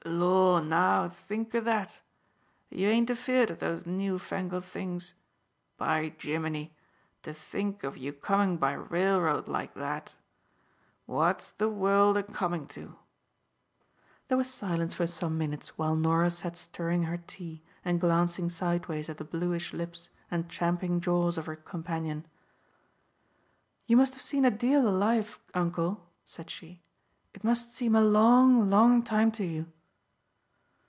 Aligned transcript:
"Lor, 0.03 0.61
now, 0.61 1.09
think 1.09 1.53
o' 1.53 1.61
that! 1.61 2.01
You 2.71 2.87
ain't 2.87 3.11
afeard 3.11 3.51
o' 3.51 3.55
those 3.55 3.85
newfangled 3.85 4.65
things! 4.65 5.13
By 5.77 6.15
Jimini, 6.17 6.75
to 7.21 7.33
think 7.35 7.83
of 7.83 7.97
you 7.97 8.11
comin' 8.11 8.57
by 8.57 8.73
railroad 8.73 9.47
like 9.47 9.75
that! 9.75 10.15
What's 11.05 11.51
the 11.51 11.69
world 11.69 12.17
a 12.17 12.23
comin' 12.23 12.65
to!" 12.69 12.97
There 14.27 14.39
was 14.39 14.49
silence 14.51 14.95
for 14.95 15.05
some 15.05 15.37
minutes 15.37 15.77
while 15.77 15.95
Norah 15.95 16.31
sat 16.31 16.57
stirring 16.57 17.03
her 17.03 17.17
tea 17.19 17.61
and 17.85 18.01
glancing 18.01 18.49
sideways 18.49 19.07
at 19.07 19.17
the 19.19 19.23
bluish 19.23 19.71
lips 19.71 20.09
and 20.31 20.49
champing 20.49 20.99
jaws 20.99 21.37
of 21.37 21.45
her 21.45 21.55
companion. 21.55 22.25
"You 23.85 23.97
must 23.97 24.13
have 24.13 24.23
seen 24.23 24.45
a 24.45 24.51
deal 24.51 24.87
o' 24.87 24.97
life, 24.97 25.39
uncle," 25.53 26.09
said 26.25 26.49
she. 26.49 26.81
"It 27.35 27.43
must 27.43 27.71
seem 27.71 27.95
a 27.95 28.01
long, 28.01 28.67
long 28.67 29.03
time 29.03 29.31
to 29.33 29.45
you!" 29.45 29.71